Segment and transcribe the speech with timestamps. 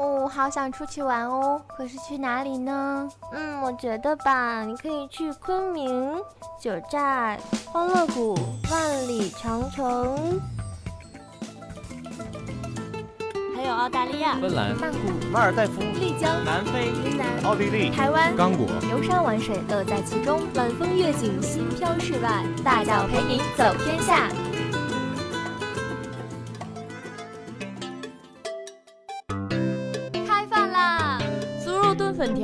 [0.00, 3.06] 哦，好想出去玩哦，可是去哪里呢？
[3.32, 6.16] 嗯，我觉得吧，你可以去昆明、
[6.58, 8.34] 九寨、欢乐谷、
[8.70, 10.40] 万里长城，
[13.54, 14.98] 还有澳大利亚、芬兰、曼谷、
[15.30, 24.30] 马尔代夫、丽江、南非、云南、奥地利、台湾、刚果，游山玩水，乐在其中，晚风月景，心飘世外，大脚陪您走天下。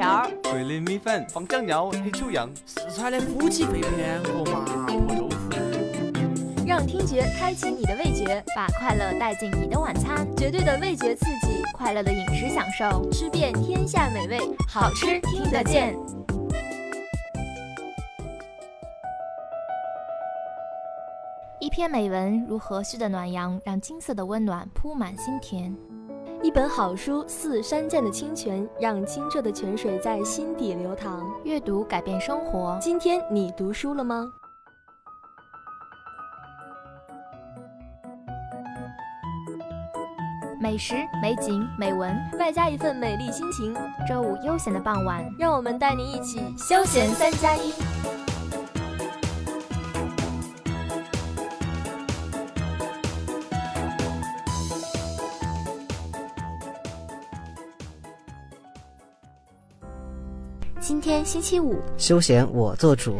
[0.06, 5.48] 条、桂林米粉、放酱料、黑秋阳、四川的夫妻肺片和麻婆豆腐，
[6.64, 14.38] 让听觉开启你的味觉，把快乐带进你的晚餐，绝对的味觉刺激，快乐的饮食享受，吃遍天下美味，
[14.68, 15.96] 好吃听得见。
[21.58, 25.74] 一篇美文如和煦的暖阳，让金色的温暖铺满心田；
[26.42, 31.26] 一本好书似山涧的清泉，让清澈的泉水在心底流淌。
[31.44, 34.32] 阅读改变生活，今天你读书了吗？
[40.60, 43.74] 美食、美景、美文，外加一份美丽心情。
[44.08, 47.72] 周五悠闲的傍晚，让我们带您一起休闲三加一。
[60.86, 63.18] 今天星期五，休闲我做主。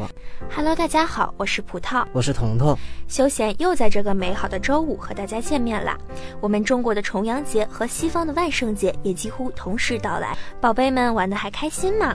[0.55, 2.79] Hello，大家好，我是葡萄，我是彤彤。
[3.09, 5.99] 休闲又在这个美好的周五和大家见面啦。
[6.41, 12.15] 我们中国的重阳节和西方的万圣节也几乎同时到来，宝贝们玩的还开心吗？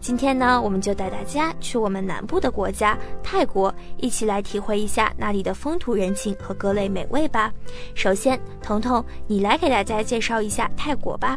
[0.00, 7.52] 今天呢，我们就带大家去我们南部的国家泰国，一起来体会一下那里的风土人情和各类美味吧。
[7.96, 11.36] 首先，彤彤，你来给大家介绍一下泰国吧。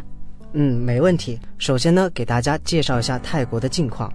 [0.52, 1.38] 嗯，没问题。
[1.58, 4.12] 首先呢，给大家介绍一下泰国的近况。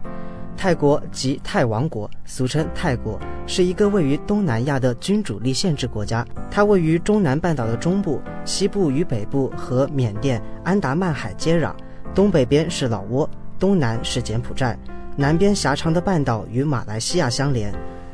[0.58, 6.26] 泰国即泰王国，俗称泰国，是一个位于东南亚的君主立宪制国家。
[6.52, 11.74] 它位于中南半岛的中部，西部与北部和缅甸、安达曼海接壤，
[12.14, 14.78] 东北边是老挝，东南是柬埔寨，
[15.16, 17.74] 南边狭长的半岛与马来西亚相连。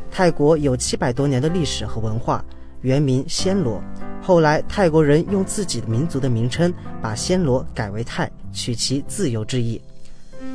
[0.10, 2.44] 泰国有七百多年的历史和文化，
[2.88, 3.84] 原名暹罗。
[4.22, 9.82] 后来泰国人用自己的民族的名称，把暹罗改为泰，取其自由之意。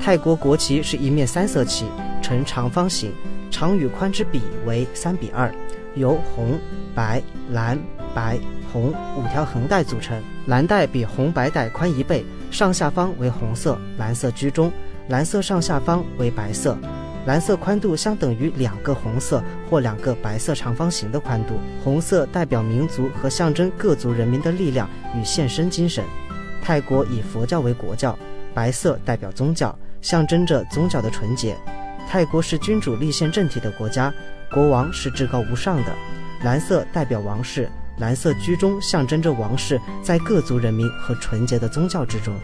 [0.00, 1.84] 泰国国旗是一面三色旗，
[2.22, 3.12] 呈长方形，
[3.50, 5.54] 长与宽之比为三比二，
[5.94, 6.58] 由红、
[6.94, 7.78] 白、蓝、
[8.14, 8.38] 白、
[8.72, 10.18] 红五条横带组成。
[10.46, 14.72] 蓝带比红白带宽一倍，上下方为红色，蓝色居中，
[15.08, 16.78] 蓝色上下方为白色。
[17.24, 21.54] 蓝色宽度相等于两个红色或两个白色长方形的宽度。
[21.84, 26.04] 红色代表民族和象征各族人民的力量与献身精神。
[26.60, 28.18] 泰国以佛教为国教，
[28.52, 31.56] 白色代表宗教，象征着宗教的纯洁。
[32.08, 34.12] 泰国是君主立宪政体的国家，
[34.50, 35.92] 国王是至高无上的。
[36.42, 42.34] 蓝色代表王室，蓝色居中，象征着王室在各族人民和纯洁的宗教之中。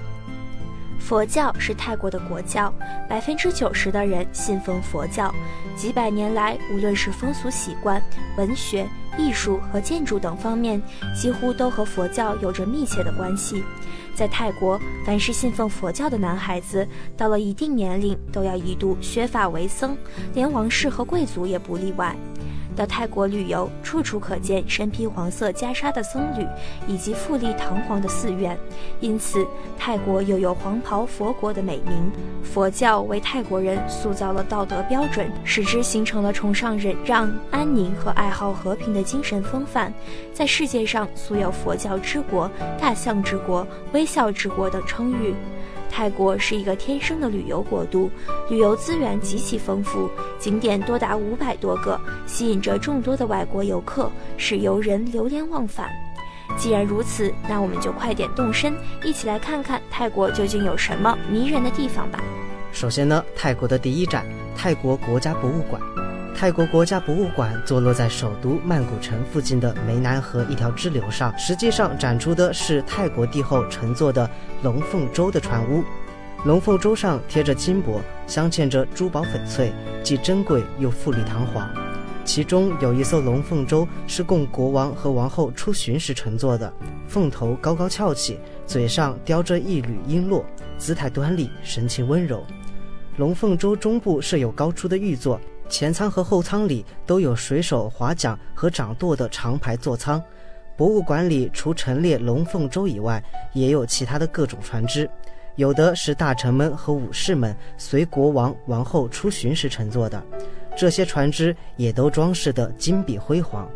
[0.98, 2.72] 佛教是泰国的国教，
[3.08, 5.34] 百分之九十的人信奉佛教。
[5.74, 8.02] 几百年来，无论是风俗习惯、
[8.36, 8.86] 文学、
[9.16, 10.82] 艺术和建筑等方面，
[11.14, 13.62] 几乎都和佛教有着密切的关系。
[14.14, 16.86] 在泰国，凡是信奉佛教的男孩子，
[17.16, 19.96] 到了一定年龄都要一度削发为僧，
[20.34, 22.16] 连王室和贵族也不例外。
[22.78, 26.46] 到泰国旅游，处处可见身披黄色袈裟的僧侣，
[26.86, 28.56] 以及富丽堂皇的寺院，
[29.00, 29.44] 因此
[29.76, 32.12] 泰国又有“黄袍佛国”的美名。
[32.44, 39.92] 佛教为泰国人塑造了道德标准，使之形成了崇尚忍让、安宁和爱好和平的精神风范。
[40.32, 42.48] 在世界上素有“佛教之国”、
[42.80, 45.34] “大象之国”、“微笑之国”等称誉。
[45.90, 48.10] 泰国是一个天生的旅游国度，
[48.48, 55.88] 旅游资源极其丰富，景点多达五百多个，吸引着众多的外国游客，使游人流连忘返。
[56.56, 58.74] 既然如此，那我们就快点动身，
[59.04, 62.20] 一起来看看泰国究竟有什么迷人的地方吧。
[62.72, 64.24] 首先呢，泰国的第一站，
[64.56, 65.80] 泰国国家博物馆。
[66.38, 74.30] 泰国国家博物馆坐落在首都曼谷城附近的湄南河一条支流上，实际上展出的是泰国帝后乘坐的
[74.62, 75.82] 龙凤舟的船坞。
[76.44, 79.72] 龙凤舟上贴着金箔，镶嵌着珠宝翡翠，
[80.04, 81.68] 既珍贵又富丽堂皇。
[82.24, 86.72] 其中有一艘龙凤舟是供国王和王后出巡时乘坐的，
[87.08, 90.44] 凤头高高翘起，嘴上叼着一缕璎珞，
[90.78, 92.46] 姿态端丽，神情温柔。
[93.16, 95.40] 龙凤舟中部设有高出的玉座。
[95.68, 100.22] 前舱和后舱里都有水手划桨和掌舵的长排座舱，
[100.76, 103.22] 博物馆里除陈列龙凤舟以外，
[103.52, 105.08] 也有其他的各种船只，
[105.56, 110.22] 有的是大臣们和武士们随国王、王后出巡时乘坐的，
[110.76, 113.68] 这些船只也都装饰得金碧辉煌，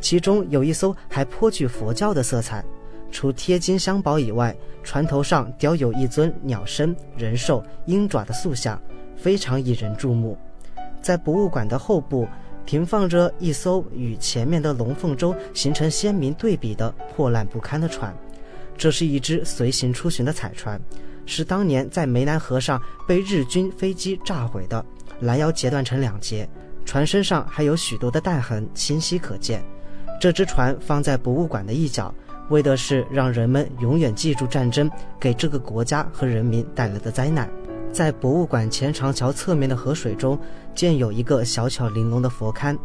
[0.00, 2.64] 其中有一艘还颇具佛教的色彩。
[3.10, 8.80] 除贴金镶宝以外，船头上雕有一尊鸟身、人兽、鹰爪的塑像，
[9.16, 10.38] 非常引人注目。
[11.00, 12.26] 在博物馆的后部，
[12.66, 18.14] 停放着一艘与前面的龙凤舟形成鲜明对比的破烂不堪的船。
[18.76, 20.80] 这是一只随行出巡的彩船，
[21.26, 24.84] 是当年在湄南河上被日军飞机炸毁的，
[25.20, 26.48] 拦腰截断成两截，
[26.84, 29.62] 船身上还有许多的弹痕，清晰可见。
[30.20, 32.14] 这只船放在博物馆的一角。
[32.50, 37.48] 为的是让人们永远记住战争给这个国家和人民带来的灾难。
[37.92, 40.36] 在博物馆前长桥侧面的河水中，
[40.74, 42.76] 建有一个小巧玲珑的佛龛。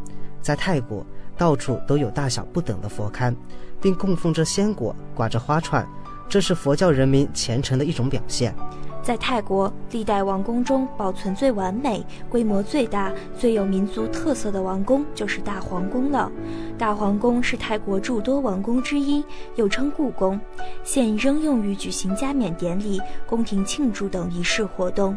[0.42, 1.06] 在泰国，
[1.38, 3.36] 到处都有大小不等的佛龛，
[3.82, 5.88] 并供奉着鲜果，挂着花串，
[6.30, 8.54] 这是佛教人民虔诚的一种表现。
[9.02, 16.32] 在泰国，历代王宫中保存最完美、规模最大、最有民族特色的王宫就是大皇宫了。
[16.76, 19.24] 大皇宫是泰国诸多王宫之一，
[19.58, 20.40] 又称故宫，
[20.84, 25.16] 现仍用于举行加冕典礼、宫廷庆祝等仪式活动。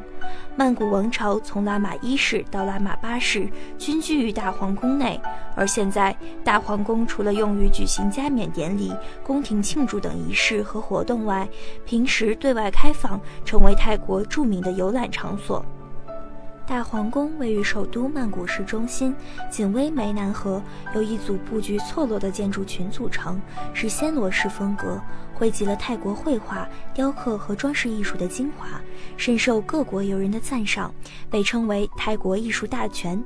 [0.58, 5.20] 曼谷王朝从拉玛一世到拉玛八世均居于大皇宫内，
[5.54, 6.12] 而现在
[6.42, 11.48] 大皇宫除了用于举行加冕典礼、宫廷庆祝等仪式和活动外，
[11.86, 15.64] 平时对外开放，成为泰国著名的游览场所。
[16.66, 19.14] 大皇宫位于首都曼谷市中心，
[19.48, 20.60] 紧偎湄南河，
[20.92, 23.40] 由一组布局错落的建筑群组成，
[23.72, 25.00] 是暹罗式风格。
[25.32, 28.66] 汇集了泰国绘画、雕刻和装饰艺术的精华，
[29.16, 30.94] 深受各国游人的赞赏，
[31.30, 33.22] 被称为泰国艺术大全。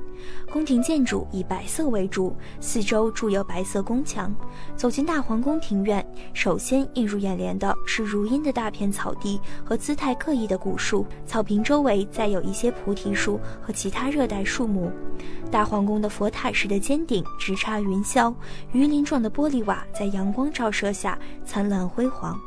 [0.51, 4.33] 宫廷建筑以白色为主，四周筑有白色宫墙。
[4.75, 14.91] 走进大皇宫庭院，首先映入眼帘的是如茵的大片草地和姿态各异的古树，草坪周围再有一些菩提树和其他热带树木。
[15.51, 18.33] 大皇宫的佛塔式的尖顶直插云霄，
[18.71, 22.39] 鱼鳞状的玻璃瓦在阳光照射下灿烂辉煌。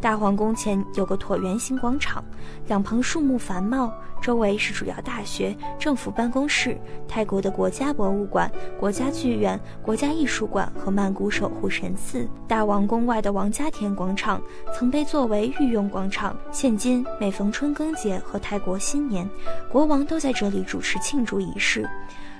[0.00, 2.22] 大皇宫前有个椭圆形广场，
[2.66, 12.28] 两旁树木繁茂，周围是主要大学、政府办公室、泰国的国家博物馆、国家剧院、国家艺术馆和曼谷守护神寺。
[12.46, 14.42] 大王宫外的王家田广场
[14.74, 19.28] 曾被作为御用广场，现今每逢春耕节和泰国新年，
[19.70, 21.88] 国王都在这里主持庆祝仪式。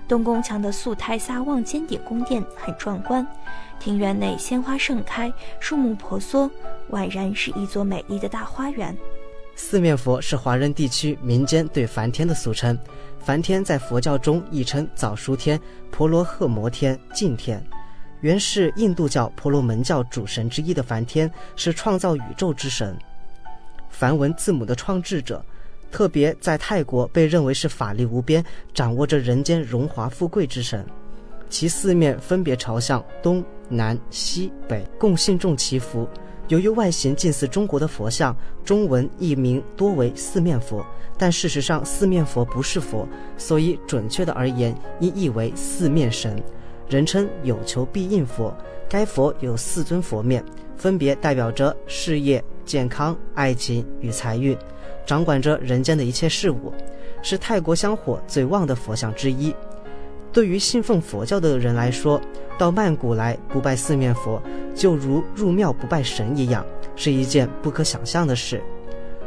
[0.06, 3.26] 东宫墙的素泰萨旺尖顶宫殿很壮观。
[3.80, 6.50] 庭院内鲜花盛开，树木婆娑，
[6.90, 8.96] 宛然是一座美丽的大花园。
[9.56, 12.78] 四面佛是华人地区民间对梵天的俗称。
[13.20, 15.58] 梵天在佛教中亦称早熟天、
[15.90, 17.62] 婆罗诃摩天、净天，
[18.20, 22.96] 原是印度教婆罗门教主神之一的梵天，是创造宇宙之神，
[23.88, 25.44] 梵文字母的创制者。
[25.94, 30.84] 特别在泰国被认为是法力无边、掌握着人间荣华富贵之神。
[31.48, 36.08] 其四面分别朝向东南西北，共信众祈福。
[36.48, 40.84] 由于外形近似中国的佛像，中文译名多为四面佛，
[41.16, 43.06] 但事实上四面佛不是佛，
[43.38, 46.42] 所以准确的而言应译为四面神，
[46.88, 48.52] 人称有求必应佛。
[48.88, 50.44] 该佛有四尊佛面，
[50.76, 54.58] 分别代表着事业、健康、爱情与财运，
[55.06, 56.72] 掌管着人间的一切事物，
[57.22, 59.54] 是泰国香火最旺的佛像之一。
[60.32, 62.20] 对于信奉佛教的人来说，
[62.58, 64.42] 到曼谷来不拜四面佛，
[64.74, 66.64] 就如入庙不拜神一样，
[66.96, 68.62] 是一件不可想象的事。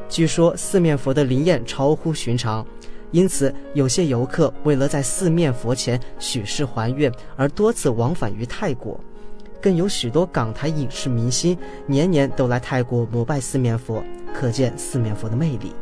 [0.09, 2.65] 据说四面佛的灵验超乎寻常，
[3.11, 8.99] 因此有些游客为了在四面佛前许誓还愿，而多次往返于泰国。
[9.61, 15.73] 更有许多港台影视明星年年都来泰国膜拜四面佛，可见四面佛的魅力。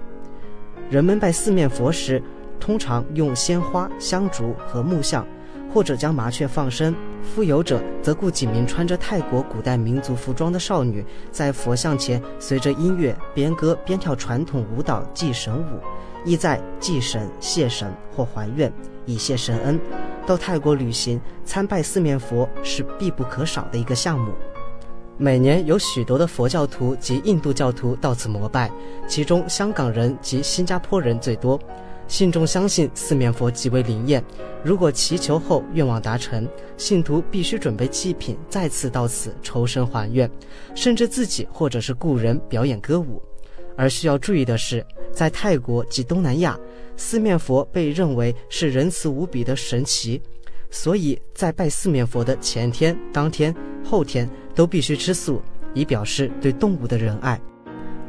[0.90, 2.22] 人们拜四面佛时，
[2.60, 5.28] 通常用鲜花、香烛和木像，
[5.74, 6.96] 或者将麻雀放生。
[7.22, 15.80] 富有者则雇几名穿着泰国古代民族服装的少女，在佛像前随着音乐边歌边跳传统舞蹈祭神舞，
[16.24, 18.72] 意在祭神、谢神或还愿，
[19.06, 19.80] 以谢神恩。
[20.26, 24.32] 到泰国旅行参拜四面佛是必不可少的一个项目。
[25.18, 28.70] 每年有许多的佛教徒及印度教徒到此膜拜，
[29.08, 31.60] 其中香港人及新加坡人最多。
[32.08, 34.24] 信众相信四面佛极为灵验，
[34.64, 36.48] 如果祈求后愿望达成，
[36.78, 40.30] 信徒必须准备祭品，再次到此抽身还愿，
[40.76, 43.22] 甚至自己或者是故人表演歌舞。
[43.78, 44.86] 而需要注意的是，
[45.16, 46.60] 在泰国及东南亚，
[46.98, 50.22] 四面佛被认为是仁慈无比的神奇，
[50.70, 55.42] 所以在拜四面佛的前天、当天、后天都必须吃素，
[55.74, 57.42] 以表示对动物的仁爱。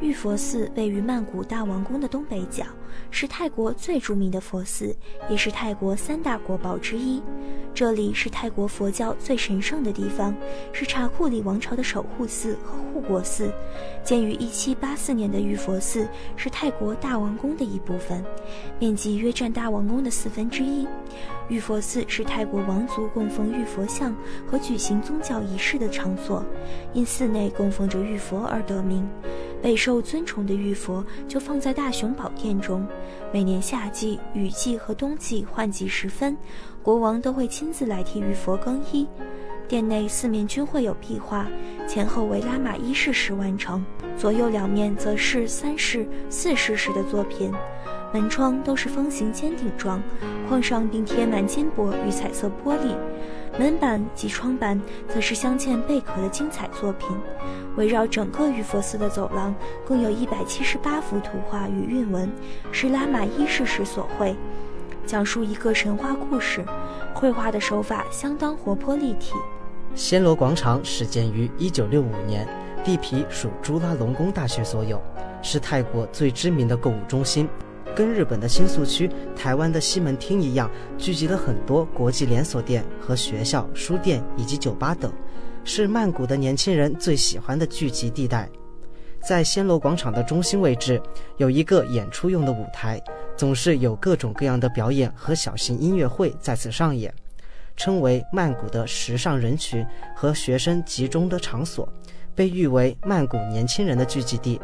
[0.06, 2.64] 玉佛寺位于曼谷大王宫的东北角，
[3.10, 4.94] 是泰国最著名的佛寺，
[5.28, 7.20] 也是泰国三大国宝之一。
[7.74, 10.32] 这里是泰国佛教最神圣的地方，
[10.72, 13.52] 是查库里王朝的守护寺和护国寺。
[14.04, 18.24] 建于1784年的玉佛寺是泰国大王宫的一部分，
[18.78, 20.86] 面积约占大王宫的四分之一。
[21.48, 24.14] 玉佛寺是泰国王族供奉玉佛像
[24.46, 26.44] 和举行宗教仪式的场所，
[26.92, 29.04] 因寺内供奉着玉佛而得名。
[29.66, 32.86] 备受尊崇的玉佛就放在大雄宝殿中，
[33.32, 36.36] 每年夏季、雨季和冬季换季时分。
[36.84, 39.08] 国王都会亲自来替玉佛更衣，
[39.66, 41.48] 殿内四面均绘有壁画，
[41.88, 43.84] 前后为拉玛一世时完成，
[44.16, 47.52] 左右两面则是三世、四世时的作品。
[48.14, 50.00] 门窗都是方形尖顶状，
[50.46, 52.96] 框上并贴满金箔与彩色玻璃。
[53.58, 57.08] 门板及窗板则是镶嵌贝壳的精彩作品。
[57.76, 59.54] 围绕整个玉佛寺的走廊，
[59.86, 62.30] 共有一百七十八幅图画与韵文，
[62.70, 64.36] 是拉玛一世时所绘。
[65.06, 66.64] 讲述一个神话故事，
[67.14, 69.32] 绘画的手法相当活泼立体。
[69.94, 72.46] 暹罗广场始建于1965年，
[72.84, 75.00] 地皮属朱拉隆功大学所有，
[75.42, 77.48] 是泰国最知名的购物中心。
[77.96, 85.10] 跟日本的新宿区、台湾的西门町一样，聚集了很多国际连锁店和学校、书店以及酒吧等，
[85.64, 88.46] 是曼谷的年轻人最喜欢的聚集地带。
[89.22, 91.00] 在暹罗广场的中心位置，
[91.38, 93.02] 有一个演出用的舞台。
[93.34, 97.12] 总是有各种各样的表演和小型音乐会在此上演，
[97.76, 99.84] 称为曼谷的时尚人群
[100.14, 101.86] 和学生集中的场所，
[102.34, 104.58] 被誉为曼谷年轻人的聚集地。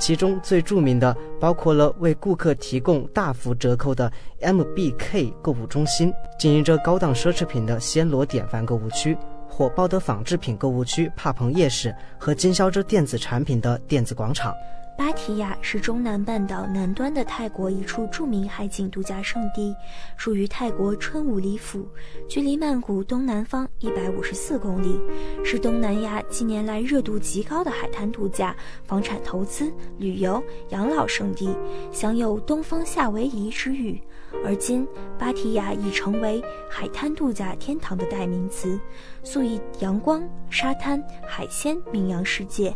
[0.00, 9.16] 其中最著名的包括了为顾客提供大幅折扣的 MBK 购物中心，经营着高档奢侈品的暹罗典范购物区，
[9.46, 14.54] 火爆的纺织品购物区帕蓬夜市和经销着电子产品的电子广场。
[14.96, 19.74] 芭提雅是中南半岛南端的泰国一处著名海景度假胜地，
[20.16, 21.88] 属于泰国春武里府，
[22.28, 25.00] 距离曼谷东南方一百五十四公里，
[25.42, 28.54] 是东南亚近年来热度极高的海滩度假、
[28.84, 31.56] 房产投资、旅游、养老胜地，
[31.90, 34.00] 享有“东方夏威夷”之誉。
[34.44, 34.86] 而今，
[35.18, 38.78] 芭提雅已成为海滩度假天堂的代名词，
[39.24, 42.72] 素以阳光、沙滩、海鲜名扬世界。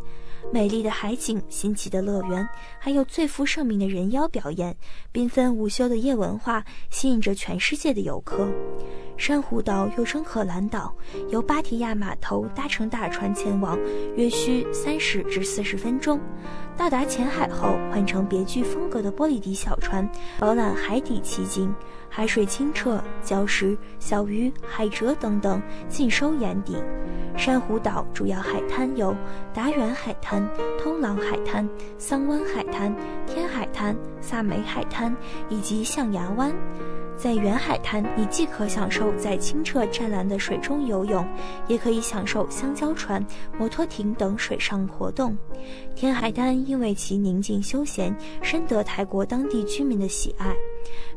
[0.52, 2.48] 美丽的海景、新奇的乐园，
[2.78, 4.76] 还有最负盛名的人妖表演，
[5.12, 8.48] 缤纷无休的夜文化，吸引着全世界的游客。
[9.16, 10.94] 珊瑚岛又称可兰岛，
[11.28, 13.78] 由芭提雅码头搭乘大船前往，
[14.16, 16.20] 约需三十至四十分钟。
[16.76, 21.72] 到达前海后，换乘别具风格的玻璃底小船，饱览海底奇景。
[22.08, 26.76] 海水清澈，礁石、小鱼、海蜇等等尽收眼底。
[27.36, 29.12] 珊瑚岛主要海滩有
[29.52, 30.48] 达远海滩、
[30.80, 31.68] 通朗海滩、
[31.98, 32.94] 桑湾海滩、
[33.26, 35.16] 天海滩、萨梅海滩
[35.48, 36.54] 以及象牙湾。
[37.16, 41.26] 在远海滩，你既可享受在清澈湛蓝的水中游泳，
[41.68, 43.24] 也可以享受香蕉船、
[43.58, 45.36] 摩托艇等水上活动。
[45.94, 50.54] 天海滩因为其宁静休闲，深得泰国当地居民的喜爱。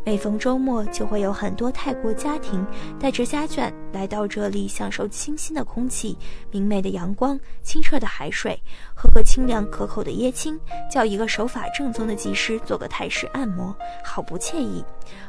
[0.03, 2.65] 每逢周末，就会有很多泰国家庭
[2.99, 6.17] 带着家眷来到这里，享受清新的空气、
[6.51, 8.57] 明媚的阳光、清澈的海水，
[8.95, 10.59] 喝个清凉可口的椰青，
[10.89, 14.83] 叫一个手法正宗的技师做个泰式按摩，好不惬意。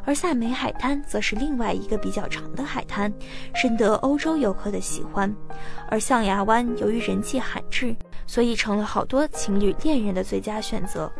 [0.05, 3.13] 而萨美海滩则是另外一个比较长的海滩，
[3.55, 5.35] 深得欧洲游客的喜欢。
[5.89, 7.95] 而象牙湾由于人迹罕至，
[8.27, 11.11] 所以成了好多情侣恋人的最佳选择。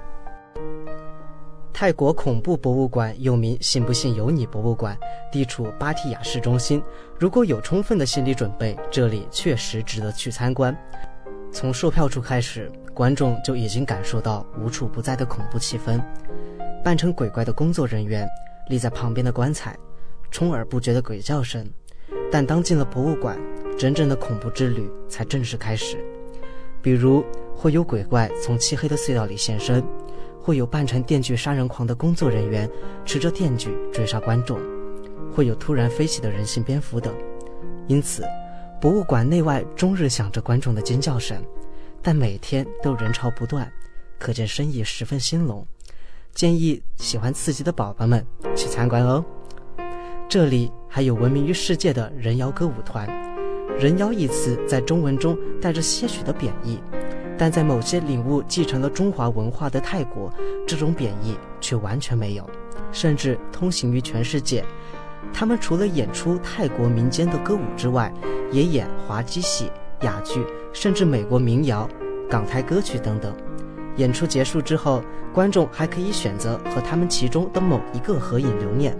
[1.81, 4.99] 泰国恐怖博物馆又名“信不信由你”博物馆，
[5.31, 6.83] 地处芭提雅市中心。
[7.17, 10.77] 如果有充分的心理准备，这里确实值得去参观。
[11.53, 16.03] 从售票处开始，观众就已经感受到无处不在的恐怖气氛。
[16.83, 18.29] 扮成鬼怪的工作人员
[18.69, 19.79] 立在旁边的棺材，
[20.33, 21.65] 充耳不绝的鬼叫声。
[22.29, 23.39] 但当进了博物馆，
[23.79, 25.97] 真正的恐怖之旅才正式开始。
[26.83, 29.81] 比如，会有鬼怪从漆黑的隧道里现身。
[30.41, 32.69] 会有扮成电锯杀人狂的工作人员
[33.05, 34.59] 持着电锯追杀观众，
[35.33, 37.15] 会有突然飞起的人形蝙蝠等。
[37.87, 38.25] 因此，
[38.81, 41.43] 博物馆内外终日响着观众的尖叫声，
[42.03, 43.71] 但每天都人潮不断，
[44.19, 45.67] 可见生意十分兴隆。
[46.33, 49.25] 建议喜欢刺激的宝宝们去参观哦。
[50.29, 53.09] 这里还有闻名于世界的人妖歌舞团
[53.81, 56.79] ，“人妖”一词在中文中带着些许的贬义。
[57.39, 60.31] 但在某些领悟继承了中华文化的泰国，
[60.67, 62.45] 这种贬义却完全没有，
[62.91, 64.65] 甚至通行于全世界。
[65.33, 68.13] 他们除了演出泰国民间的歌舞之外，
[68.51, 69.71] 也演滑稽戏、
[70.03, 71.89] 哑剧，甚至美国民谣、
[72.29, 73.33] 港台歌曲等等。
[73.97, 75.03] 演出结束之后，
[75.33, 78.97] 观众还可以选择和他们其中的某一个合影留念，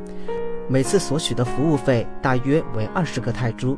[0.69, 3.77] 每次所取的服务费大约为二十个泰铢。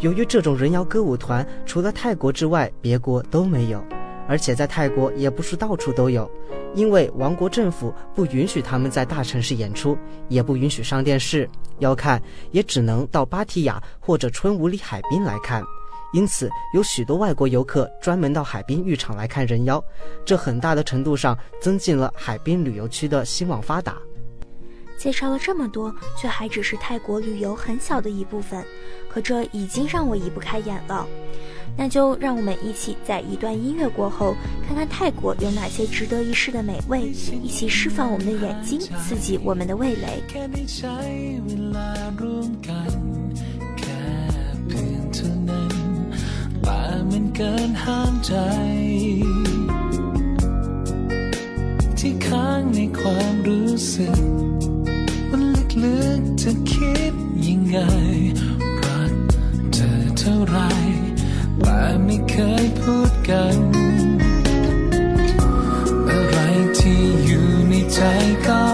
[0.00, 3.84] 由于这种人妖歌舞团除了泰国之外，别国都没有，
[4.26, 6.28] 而且在泰国也不是到处都有，
[6.74, 9.94] 因为王国政府不允许他们在大城市演出，
[10.28, 11.46] 也不允许上电视，
[11.80, 15.62] 要看也只能到芭提雅或者春武里海滨来看。
[16.14, 19.84] 因此，有许多外国游客专门到海滨浴场来看人妖，
[20.24, 23.98] 这很大的程度上增进了海滨旅游区的兴旺发达。
[24.99, 28.63] 介绍了这么多，却还只是泰国旅游很小的一部分，
[29.09, 31.05] 可这已经让我移不开眼了。
[31.77, 37.11] 那就让我们一起在一段音乐过后，看看泰国有哪些值得一试的美味，
[37.43, 40.23] 一起释放我们的眼睛，刺激我们的味蕾。
[47.11, 48.33] มันเกินห้ามใจ
[51.99, 54.19] ที่ค้างในความรู้สึก
[54.61, 54.68] มัน
[55.82, 57.14] ลึกจะคิด
[57.46, 57.76] ยังไง
[58.84, 59.12] รัก
[59.72, 60.58] เธอเท่าไร
[61.62, 63.56] แต่ไม่เคยพูดกัน
[66.08, 66.36] อะไร
[66.78, 68.00] ที่อยู่ในใจ
[68.46, 68.69] ก็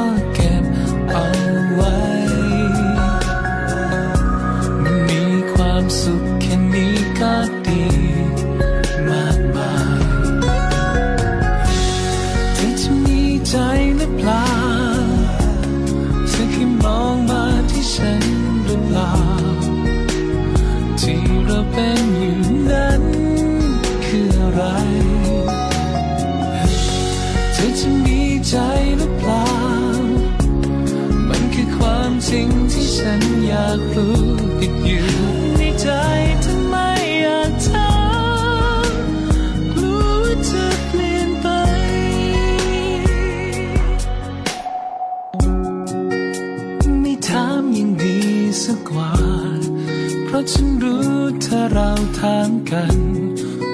[50.27, 51.11] เพราะฉันรู้
[51.45, 52.99] ถ้าเราถามกัน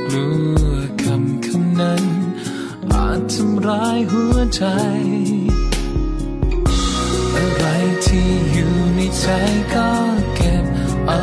[0.07, 0.29] กลั
[0.65, 0.67] ว
[1.03, 2.05] คำคำนั้น
[2.93, 4.65] อาจทำร้ายหัวใจ
[7.35, 7.65] อะไร
[8.07, 9.27] ที่อยู่ในใจ
[9.75, 9.91] ก็
[10.37, 10.65] เก็บ
[11.07, 11.23] เอา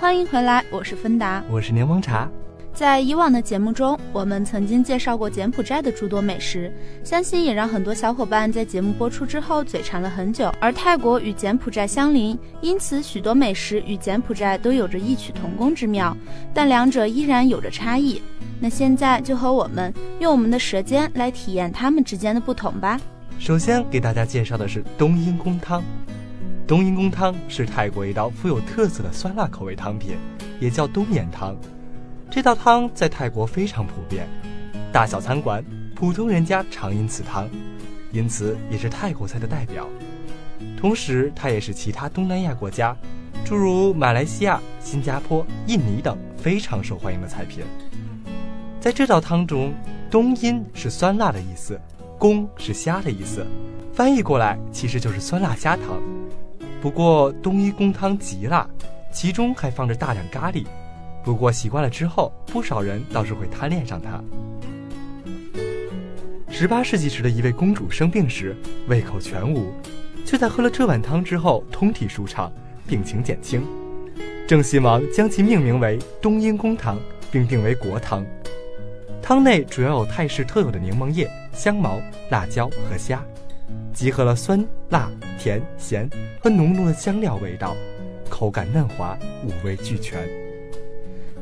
[0.00, 1.42] 欢迎回来，我是芬达。
[1.50, 2.30] 我是柠檬茶。
[2.72, 10.54] 在以往的节目中，我们曾经介绍过柬埔寨的诸多美食，相信也让很多小伙伴在节目播出之后嘴馋了很久。
[10.60, 16.16] 而泰国与柬埔寨相邻，因此许多美食与柬埔寨都有着异曲同工之妙，
[16.54, 18.22] 但两者依然有着差异。
[18.60, 23.00] 那现在就和我们用我们的舌尖来体验它们之间的不同吧。
[23.40, 25.82] 首先给大家介绍的是冬阴功汤。
[26.68, 30.18] 冬阴功汤是泰国一道富有特色的酸辣口味汤品，
[30.60, 31.56] 也叫冬眼汤。
[32.30, 34.28] 这道汤在泰国非常普遍，
[34.92, 35.64] 大小餐馆、
[35.96, 37.48] 普通人家常饮此汤，
[38.12, 39.88] 因此也是泰国菜的代表。
[40.76, 42.94] 同时，它也是其他东南亚国家，
[43.46, 47.64] 诸如马来西亚、新加坡、印尼等非常受欢迎的菜品。
[48.78, 49.72] 在这道汤中，
[50.10, 51.80] 冬阴是酸辣的意思，
[52.18, 53.46] 功是虾的意思，
[53.94, 56.17] 翻译过来其实就是酸辣虾汤。
[56.80, 58.68] 不过冬阴功汤极辣，
[59.12, 60.64] 其中还放着大量咖喱。
[61.24, 64.22] 不过习惯了之后，不少人倒是会贪恋上它。
[66.50, 69.72] 十八世纪时的一位公主生病时，胃口全无，
[70.24, 72.50] 却在喝了这碗汤之后通体舒畅，
[72.86, 73.62] 病情减轻。
[74.46, 76.96] 郑亲王将其命名为冬阴功汤，
[77.30, 78.24] 并定为国汤。
[79.20, 83.22] 汤内主要有泰式特有的柠檬叶、香茅、辣椒和虾，
[83.92, 86.08] 集合了酸、辣、甜、咸
[86.40, 87.76] 和浓浓的香料味道，
[88.28, 90.28] 口感嫩滑，五味俱全。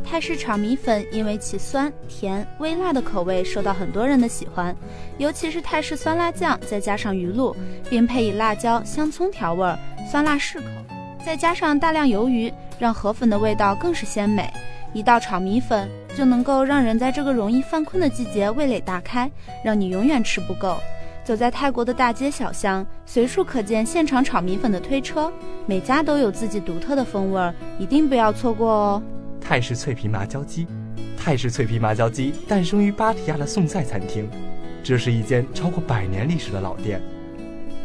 [0.08, 4.74] 泰式炒米粉因为其酸、甜、微辣的口味受到很多人的喜欢，
[5.18, 7.54] 尤其是泰式酸辣酱，再加上鱼露，
[7.90, 9.76] 并配以辣椒、香葱调味儿，
[10.08, 10.66] 酸辣适口，
[11.24, 14.48] 再加上大量鱿鱼，让河粉的味道更是鲜美。
[14.92, 19.28] 一道炒米粉就能够让人在这个容易犯困的季节味蕾大开，
[19.64, 20.78] 让你永远吃不够。
[21.26, 25.32] 走在泰国的大街小巷，随处可见现场炒米粉的推车，
[25.66, 29.02] 每家都有自己独特的风味儿，一定不要错过哦。
[29.40, 30.68] 泰式脆皮麻椒鸡，
[31.18, 34.30] 泰式脆皮麻椒鸡诞生于芭提雅的宋菜餐厅，
[34.84, 37.02] 这是一间超过百年历史的老店。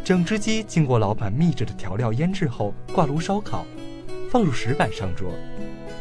[0.04, 3.66] 整只鸡经过老板秘制的调料腌制后，挂炉烧烤，
[4.30, 5.32] 放入石板上桌，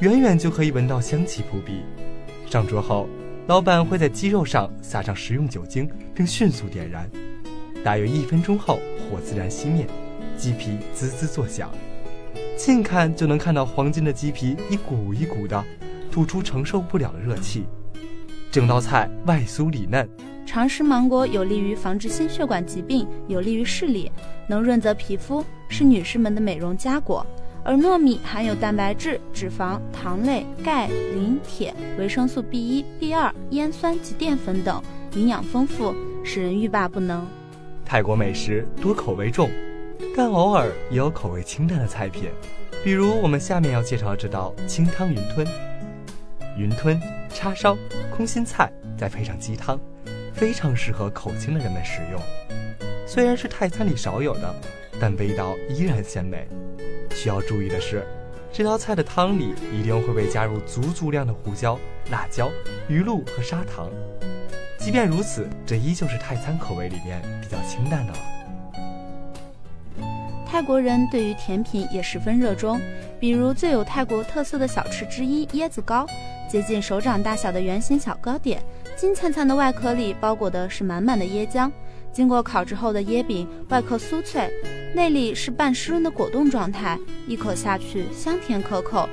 [0.01, 1.81] 远远就可以闻到香气扑鼻。
[2.47, 3.09] 上桌后，
[3.47, 7.09] 老板会在鸡肉上撒上食用酒精，并迅速点燃。
[7.83, 9.87] 大约一分钟后，火自然熄灭，
[10.37, 11.71] 鸡皮滋滋作响。
[12.55, 15.63] 近看就能看到黄金的鸡皮一股一股的，
[16.11, 17.65] 吐出承受不了的热气。
[18.51, 20.07] 整道菜外酥里嫩。
[20.45, 24.11] 常食芒果有利于防治心血管疾病，有利于视力，
[24.47, 27.25] 能润泽皮肤，是女士们的美容佳果。
[27.63, 34.81] 而糯米含有蛋白质、脂肪、糖类、钙、磷、铁、维生素 B 一、B 二、烟酸及淀粉等，
[35.13, 37.25] 营养丰富，使人欲罢不能。
[37.91, 39.51] 泰国美食多口味重，
[40.15, 42.29] 但偶尔也有口味清淡的菜品，
[42.85, 45.45] 比如我们下面要介绍这道清汤云吞。
[46.57, 47.77] 云吞、叉烧、
[48.09, 49.77] 空心菜，再配上鸡汤，
[50.33, 52.21] 非常适合口轻的人们食用。
[53.05, 54.55] 虽然是泰餐里少有的，
[54.97, 56.47] 但味道依然鲜美。
[57.09, 58.07] 需要注意的是，
[58.53, 61.77] 这道菜的汤里一定会被加入足足量的胡椒、
[62.09, 62.49] 辣椒、
[62.87, 63.91] 鱼露和砂糖。
[64.83, 68.19] 即便如此，这依旧是泰餐口味里面比较清淡的了。
[70.43, 72.81] 泰国人对于甜品也十分热衷，
[73.19, 76.05] 比如最有泰国特色的小吃之一椰子糕，
[76.49, 78.59] 接近手掌大小的圆形小糕点，
[78.97, 81.71] 金灿灿的外壳里包裹的是满满的椰浆。
[82.11, 84.51] 经过烤制后的椰饼，外壳酥脆，
[84.95, 89.07] 内里是半湿润的果冻状态，一口下去香甜可口，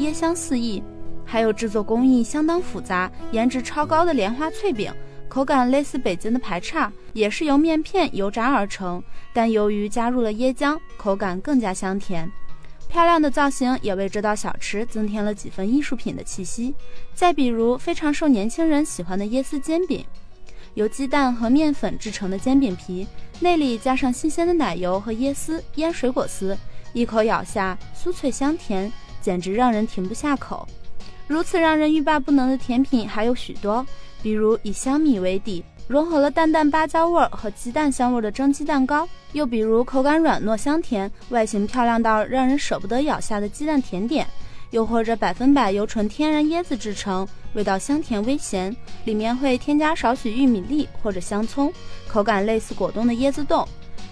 [0.00, 0.82] 椰香四溢。
[1.30, 4.90] 还有制作工艺相当复杂、颜值超高的莲花脆饼，
[5.28, 9.02] 口感类似北京的排叉，也是由面片油炸而成，
[9.34, 12.28] 但由于加入了椰浆，口感更加香甜。
[12.88, 16.74] 漂亮的造型也为这道小吃增添了几分艺术品的气息。
[17.12, 20.02] 再比如非常受年轻人喜欢的椰丝煎饼。
[20.72, 23.06] 由鸡蛋和面粉制成的煎饼皮，
[23.40, 26.56] 内里加上新鲜的奶油和椰丝、腌水果丝，
[26.94, 30.66] 一口咬下，酥脆香甜，简直让人停不下口。
[31.28, 33.86] 如此让人欲罢不能的甜品还有许多，
[34.22, 44.26] 比如以香米为底，融合了淡淡芭蕉味儿和鸡蛋香味的蒸鸡蛋糕；又比如口感软糯香甜，外形漂亮到让人舍不得咬下的鸡蛋甜点。
[44.70, 51.72] 又或者百分百由纯天然椰子制成，味道香甜微咸，里面会添加少许玉米粒或者香葱，
[52.06, 53.66] 口感类似果冻的椰子冻；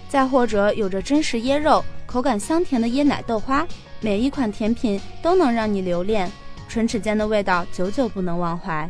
[0.09, 3.67] 再或者有着真实椰肉，口感香甜的椰奶豆花。
[4.01, 6.31] 每一款甜品都能让你留恋，
[6.67, 8.89] 唇齿间的味道久久不能忘怀。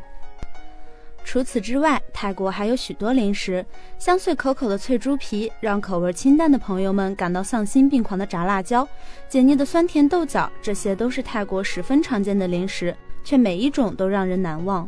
[1.24, 3.66] 除此之外，泰国还有许多零食，
[4.00, 8.88] 香脆可口的脆猪皮，让口味清淡的朋友们感到丧心病狂的炸辣椒，
[9.28, 14.88] 解腻的酸甜豆角，这些都是泰国十分常见的零食，却每一种都让人难忘。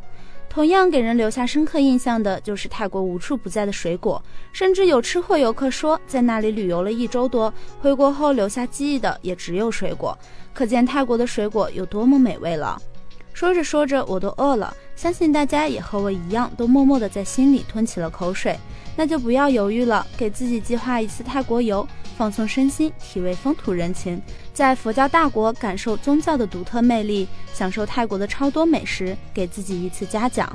[0.49, 10.17] 同样给人留下深刻印象的就是泰国无处不在的水果，甚至有吃货游客说，在那里旅游了一周多，回国后留下记忆的也只有水果，
[10.53, 12.81] 可见泰国的水果有多么美味了。
[13.31, 14.75] 说着说着，我都饿了。
[14.97, 18.57] 相信大家也和我一样，都默默地在心里吞起了口水。
[18.97, 24.21] 那就不要犹豫了，给自己计划一次泰国游，放松身心，体味风土人情，
[24.59, 30.53] 在佛教大国感受宗教的独特魅力，享受泰国的超多美食，给自己一次嘉奖。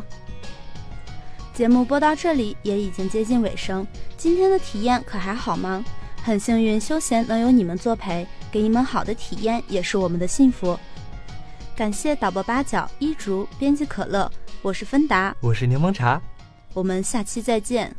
[1.54, 3.86] 节目播到这里也已经接近尾声，
[4.18, 5.82] 今天的体验可还好吗？
[6.22, 10.78] 很幸运，休闲能有你们作陪，给你们好的体验也是我们的幸福。
[11.74, 16.20] 感谢导播八角、一竹、编辑可乐，我是芬达，我是柠檬茶，
[16.74, 17.90] 我们下期再见。